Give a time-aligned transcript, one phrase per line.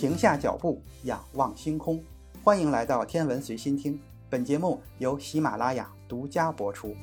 [0.00, 2.00] 停下脚步，仰望星空。
[2.44, 4.00] 欢迎来到天文随心听，
[4.30, 6.94] 本节目由喜马拉雅独家播出。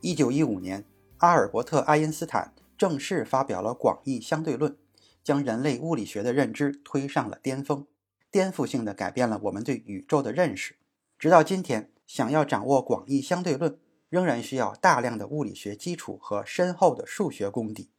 [0.00, 0.82] 一九一五年，
[1.18, 4.74] 阿尔伯特·爱因斯坦正式发表了广义相对论，
[5.22, 7.86] 将人类物理学的认知推上了巅峰，
[8.34, 10.74] 颠覆性的改变了我们对宇宙的认识。
[11.20, 17.90] 直到今天，想要掌握广义相对论，仍然需要大量的物理学基础和深厚的数学功底。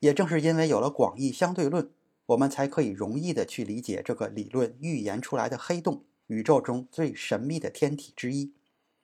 [0.00, 1.90] 也正是因为有了广义相对论，
[2.26, 8.52] 我们才可以容易的去理解这个理论预言出来的黑洞——宇宙中最神秘的天体之一。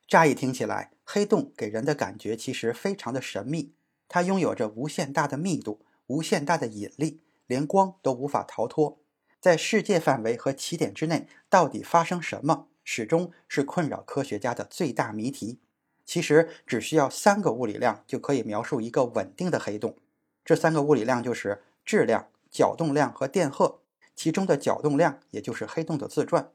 [0.06, 3.72] 乍一听起来，黑洞给人的感觉其实非常的神秘，
[4.06, 9.00] 它拥有着无限大的密度、无限大的引力，连光都无法逃脱。
[9.44, 15.60] 在世界范围和起点之内，到底发生什么，始终是困扰科学家的最大谜题。
[16.06, 19.98] 其实只需要三个物理量就可以描述一个稳定的黑洞，
[20.46, 23.82] 这三个物理量就是质量、角动量和电荷，
[24.16, 26.50] 其中的角动量也就是黑洞的自转。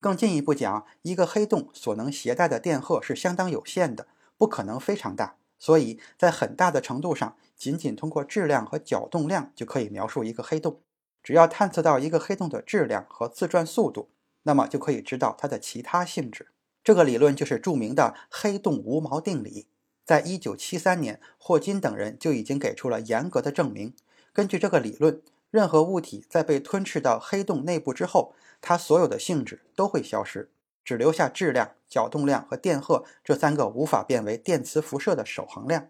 [0.00, 5.36] 更进一步讲，一个黑洞所能携带的电荷是相当有限的，不可能非常大。
[5.60, 10.80] 所以在很大的程度上，仅仅通过质量和角动量就可以描述一个黑洞。
[11.26, 14.10] 只要探测到一个黑洞的质量和自转速度，
[14.44, 16.52] 那么就可以知道它的其他性质。
[16.84, 19.66] 这个理论就是著名的黑洞无毛定理。
[20.04, 23.92] 在一九七三年，霍金等人就已经给出了严格的证明。
[24.32, 30.48] 根据这个理论，任何物体在被吞噬到黑洞内部之后，它所有的性质都会消失，
[30.84, 35.88] 只留下质量、角动量和电荷这三个无法变为电磁辐射的守恒量。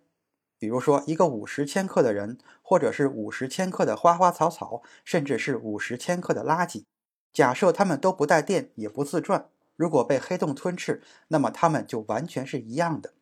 [0.58, 6.84] 比如说，一个五十千克的人，或者是五十千克的花花草草，甚至是五十千克的垃圾，
[7.32, 13.12] 假设它们都不带电，也不自转，如果被黑洞吞噬，那么它们就完全是一样的。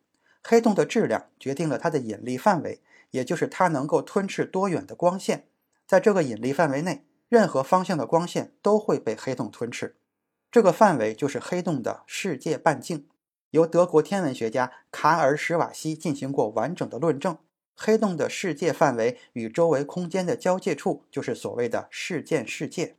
[0.43, 5.47] 黑洞的质量决定了它的引力范围，也就是它能够吞噬多远的光线。
[5.87, 7.05] 在这个引力范围内。
[7.27, 9.97] 任何方向的光线都会被黑洞吞噬，
[10.51, 13.07] 这个范围就是黑洞的世界半径。
[13.51, 17.37] 由德国天文学家卡尔史瓦西进行过完整的论证。
[17.75, 22.95] 黑洞的世界范围与周围空间的交界处就是所谓的事件世界。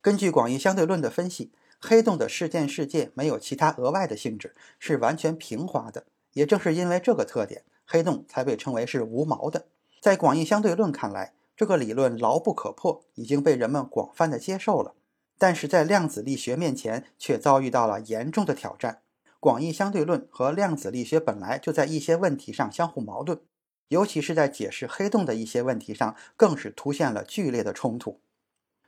[0.00, 6.04] 根据广义相对论的分析，黑洞的事件世界没有其他额外的性质，是完全平滑的。
[6.32, 9.66] 也正是因为这个特点，黑洞才被称为是无毛的。
[10.00, 11.34] 在广义相对论看来。
[11.54, 14.94] 这个理论牢不可破，已经被人们广泛的接受了，
[15.38, 19.01] 但是在量子力学面前却遭遇到了严重的挑战。
[19.42, 23.40] 广义相对论和量子力学本来就在一些问题上相互矛盾，
[23.88, 28.20] 尤其是在解释黑洞的一些问题上，更是出现了剧烈的冲突。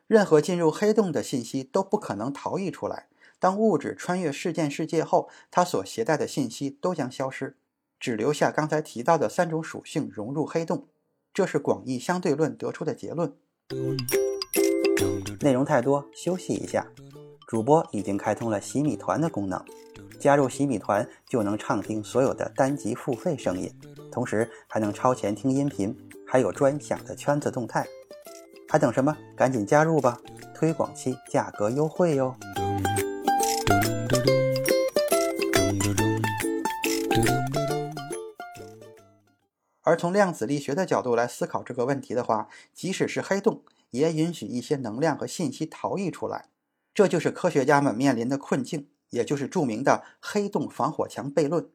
[0.07, 3.09] 任何进入黑洞的信息都不可能逃逸出来。
[3.41, 7.57] 当物质穿越事件世界后，它所携带的信息都将消失，
[7.99, 10.87] 只留下刚才提到的三种属性融入黑洞。
[11.33, 13.37] 这是广义相对论得出的结论。
[15.41, 16.87] 内容太多，休息一下。
[17.47, 19.63] 主播已经开通了洗米团的功能，
[20.19, 23.71] 加入洗米团就能畅听所有的单集付费声音，
[24.11, 25.97] 同时还能超前听音频，
[26.27, 27.87] 还有专享的圈子动态。
[28.69, 29.17] 还等什么？
[29.37, 30.19] 赶紧加入吧！
[30.55, 32.35] 推广期价格优惠哟。
[39.83, 46.47] 而从量子力学的角度来思考这个问题的话，即使是黑洞，也允许一些能量和信息逃逸出来。
[46.95, 51.69] 这就是科学家们面临的困境，也就是著名的黑洞防火墙悖论。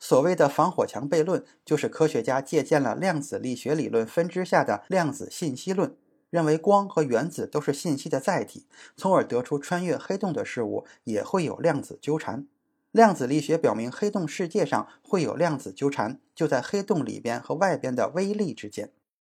[0.00, 5.94] 所谓的防火墙悖论，就是科学家借鉴了量子力学理论分支下的量子信息论，
[6.30, 8.66] 认为光和原子都是信息的载体，
[8.96, 12.46] 从而得出穿越黑洞的事物也会有量子纠缠。
[12.90, 18.90] 量子力学表明，黑洞世界上会有量子纠缠，就在黑洞里边和外边的微粒之间。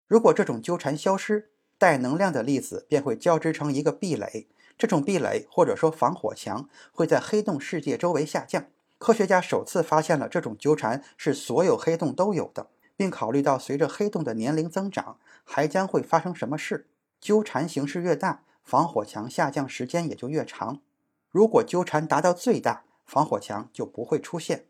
[0.06, 4.48] 如果这种纠缠消失，带能量的粒子便会交织成一个壁垒。
[4.82, 8.66] 这种壁垒或者说防火墙会在黑洞世界周围下降。
[8.98, 16.88] 科学家首次发现了这种纠缠是所有黑洞都有的，并考虑到随着黑洞的年龄增长，还将会发生什么事。
[17.20, 20.80] 纠缠形式越大，防火墙下降时间也就越长。
[21.30, 24.66] 如果纠缠达到最大，防火墙就不会出现。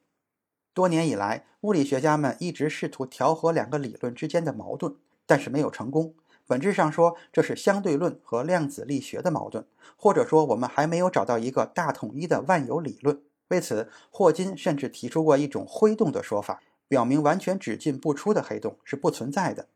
[0.74, 4.94] 多年以来，物理学家们一直试图调和两个理论之间的矛盾，
[5.24, 6.14] 但是没有成功。
[6.52, 9.64] 本质上说，这是相对论和量子力学的矛盾，
[9.96, 13.22] 或者说，我们还没有找到一个大统一的万有理论。
[13.48, 19.68] 为此，霍金甚至提出过一种灰洞的说法，表明完全只进不出的黑洞是不存在的。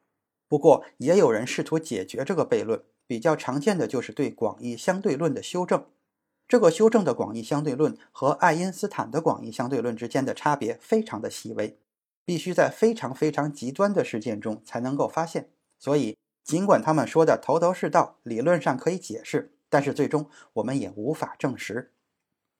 [0.49, 5.87] 不过，也有人试图解决这个悖论，比较常见的就是对广义相对论的修正。
[6.47, 11.79] 这个修正的广义相对论和爱因斯坦的广义相对论之间的差别非常的细微，
[12.27, 15.49] 必须在非常非常极端的事件中才能够发现。
[15.79, 21.91] 所以，尽管他们说的头头是道，理论上可以解释，但是最终我们也无法证实。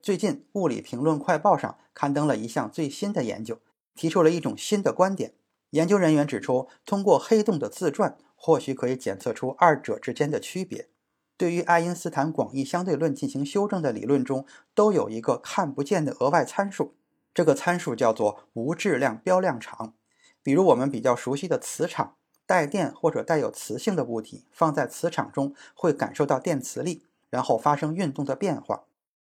[0.03, 3.61] 最近，《物理评论快报》上刊登了一项最新的研究，
[3.95, 5.35] 提出了一种新的观点。
[5.71, 10.89] 研究人员指出，通过黑洞的自转，或许可以检测出二者之间的区别。
[11.37, 14.45] 对于爱因斯坦广义相对论进行修正的理论中，
[14.75, 16.97] 都有一个看不见的额外参数，
[17.33, 19.95] 这个参数叫做无质量标量场。
[20.43, 28.85] 比如我们比较熟悉的磁场，带电或者带有磁性的物体放在磁场中会感受到电磁力，然后发生运动的变化。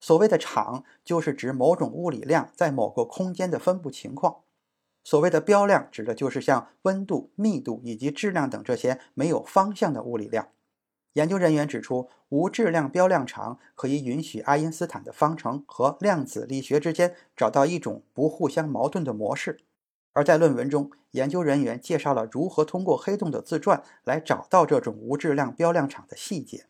[0.01, 4.39] 所谓的场就是指某种物理量在某个空间的分布情况。
[5.05, 10.49] 所谓的标量指的就是像温度、密度以及质量等这些没有方向的物理量。
[11.15, 19.61] 研究人员指出，无质量标量场可以允许爱因斯坦的方程和量子力学之间找到一种不互相矛盾的模式。
[20.13, 26.67] 而在论文中，研究人员介绍了如何通过黑洞的自转来找到这种无质量标量场的细节。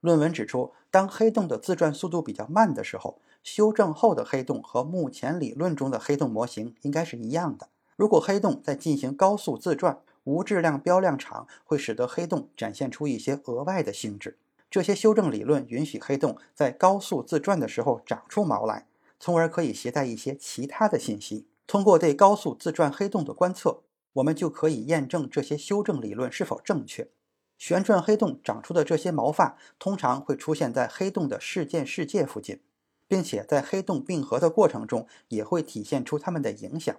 [0.00, 7.68] 论文指出，当黑洞的自转速度比较慢的时候，修正后的黑洞和目前理论中的黑洞模型应该是一样的。
[7.96, 14.38] 如果黑洞在进行高速自转，无质量标量场会使得黑洞展现出一些额外的性质。
[14.70, 18.86] 这些修正理论允许黑洞在高速自转的时候长出毛来，
[19.18, 21.46] 从而可以携带一些其他的信息。
[21.66, 23.82] 通过对高速自转黑洞的观测，
[24.14, 27.08] 我们就可以验证这些修正理论是否正确。
[27.56, 32.60] 旋转黑洞长出的这些毛发通常会出现在黑洞的事件世界附近，
[33.06, 36.94] 并且在黑洞并合的过程中也会体现出它们的影响。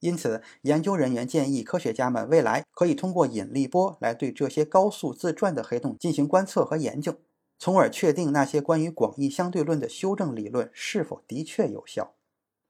[0.00, 7.16] 因此，研究人员建议科学家们未来可以通过引力波来对这些高速自转的黑洞进行观测和研究，
[7.58, 12.14] 从而确定那些关于广义相对论的修正理论是否的确有效。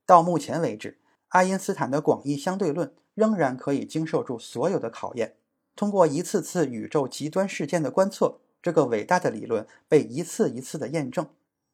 [0.06, 0.98] 到目前为止，
[1.28, 5.34] 爱因斯坦的广义相对论仍然可以经受住所有的考验。
[5.76, 11.28] 通过一次次宇宙极端事件的观测，这个伟大的理论被一次一次的验证。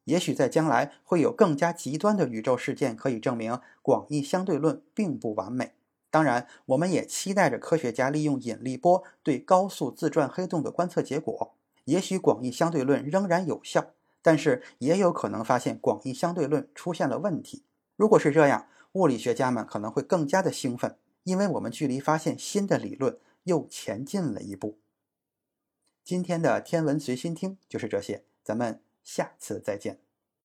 [0.04, 5.72] 也许在将来会有更加极端的宇宙事件可以证明广义相对论并不完美。
[6.10, 11.54] 当然，我们也期待着科学家利用引力波对高速自转黑洞的观测结果。
[11.86, 13.86] 也许广义相对论仍然有效，
[14.20, 17.64] 但是也有可能发现广义相对论出现了问题。
[17.96, 24.80] 如果是这样，物理学家们可能会更加的兴奋，因为我们距离发现新的理论又前进了一步。
[26.02, 28.80] 今天的天文随心听就是这些，咱们。
[29.04, 30.03] 下次再见。